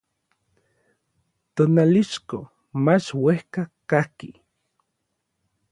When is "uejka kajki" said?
3.23-4.29